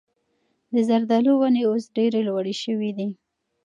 د 0.73 0.75
زردالو 0.89 1.31
ونې 1.39 1.63
اوس 1.69 1.83
ډېرې 1.97 2.21
لوړې 2.27 2.55
شوي 2.63 2.91
دي. 2.97 3.09